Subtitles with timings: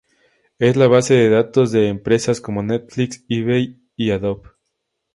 [0.57, 4.49] Es la base de datos de empresas como Netflix, eBay y Adobe.